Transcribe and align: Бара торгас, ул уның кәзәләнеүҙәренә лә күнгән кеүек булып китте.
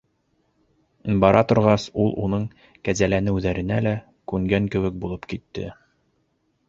Бара 1.23 1.43
торгас, 1.51 1.85
ул 2.05 2.09
уның 2.23 2.47
кәзәләнеүҙәренә 2.89 3.77
лә 3.89 3.93
күнгән 4.33 4.71
кеүек 4.77 5.01
булып 5.05 5.29
китте. 5.35 5.69